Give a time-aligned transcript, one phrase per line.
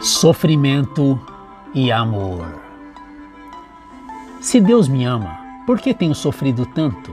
[0.00, 1.20] Sofrimento
[1.74, 2.46] e amor.
[4.40, 7.12] Se Deus me ama, por que tenho sofrido tanto?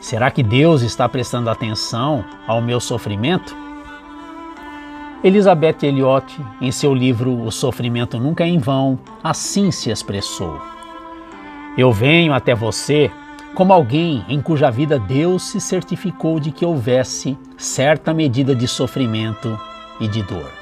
[0.00, 3.56] Será que Deus está prestando atenção ao meu sofrimento?
[5.22, 10.60] Elizabeth Elliot, em seu livro O Sofrimento Nunca é em Vão, assim se expressou:
[11.78, 13.12] Eu venho até você
[13.54, 19.56] como alguém em cuja vida Deus se certificou de que houvesse certa medida de sofrimento
[20.00, 20.61] e de dor.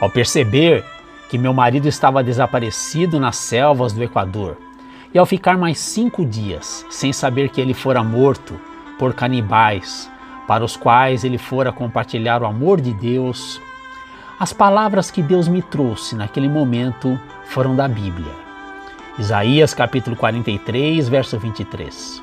[0.00, 0.84] Ao perceber
[1.28, 4.56] que meu marido estava desaparecido nas selvas do Equador,
[5.12, 8.58] e ao ficar mais cinco dias sem saber que ele fora morto
[8.98, 10.10] por canibais,
[10.46, 13.60] para os quais ele fora compartilhar o amor de Deus,
[14.38, 18.32] as palavras que Deus me trouxe naquele momento foram da Bíblia.
[19.18, 22.20] Isaías capítulo 43, verso 23.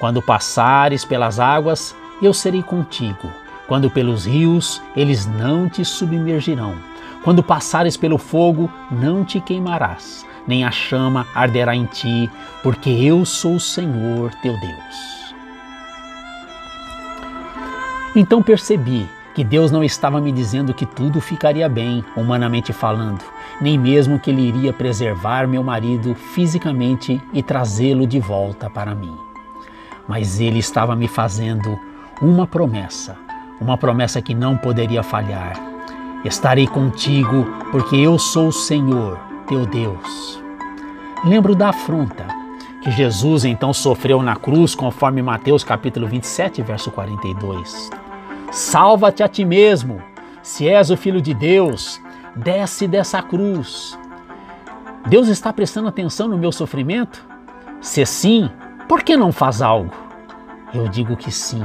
[0.00, 3.30] Quando passares pelas águas, eu serei contigo.
[3.68, 6.91] Quando pelos rios, eles não te submergirão.
[7.22, 12.28] Quando passares pelo fogo, não te queimarás, nem a chama arderá em ti,
[12.64, 15.34] porque eu sou o Senhor teu Deus.
[18.16, 23.24] Então percebi que Deus não estava me dizendo que tudo ficaria bem, humanamente falando,
[23.60, 29.16] nem mesmo que Ele iria preservar meu marido fisicamente e trazê-lo de volta para mim.
[30.08, 31.78] Mas Ele estava me fazendo
[32.20, 33.16] uma promessa,
[33.60, 35.71] uma promessa que não poderia falhar
[36.24, 40.40] Estarei contigo, porque eu sou o Senhor, teu Deus.
[41.24, 42.26] Lembro da afronta
[42.80, 47.90] que Jesus então sofreu na cruz, conforme Mateus capítulo 27, verso 42.
[48.52, 50.00] Salva-te a ti mesmo,
[50.42, 52.00] se és o filho de Deus,
[52.36, 53.98] desce dessa cruz.
[55.06, 57.24] Deus está prestando atenção no meu sofrimento?
[57.80, 58.48] Se sim,
[58.88, 59.92] por que não faz algo?
[60.72, 61.64] Eu digo que sim,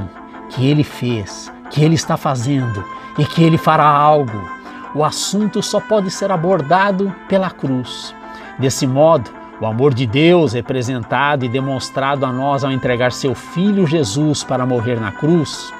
[0.50, 2.84] que ele fez, que ele está fazendo
[3.18, 4.48] e que ele fará algo.
[4.94, 8.14] O assunto só pode ser abordado pela cruz.
[8.58, 13.86] Desse modo, o amor de Deus representado e demonstrado a nós ao entregar seu Filho
[13.86, 15.72] Jesus para morrer na cruz,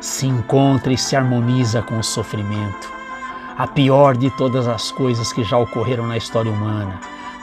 [0.00, 2.92] se encontra e se harmoniza com o sofrimento.
[3.56, 6.98] A pior de todas as coisas que já ocorreram na história humana,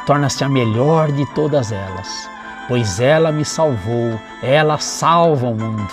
[0.06, 2.30] torna-se a melhor de todas elas,
[2.68, 5.88] pois ela me salvou, ela salva o mundo.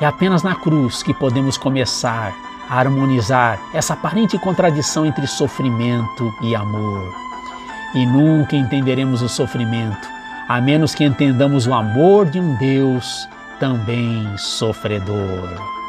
[0.00, 2.34] É apenas na cruz que podemos começar
[2.68, 7.14] harmonizar essa aparente contradição entre sofrimento e amor.
[7.94, 10.08] E nunca entenderemos o sofrimento,
[10.48, 13.28] a menos que entendamos o amor de um Deus
[13.60, 15.83] também sofredor.